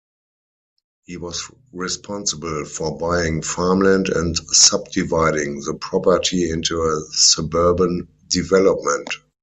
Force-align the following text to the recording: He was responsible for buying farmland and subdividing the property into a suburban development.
He 1.03 1.17
was 1.17 1.45
responsible 1.73 2.65
for 2.65 2.97
buying 2.97 3.43
farmland 3.43 4.09
and 4.09 4.35
subdividing 4.35 5.61
the 5.63 5.75
property 5.79 6.49
into 6.49 6.81
a 6.81 7.03
suburban 7.11 8.07
development. 8.27 9.13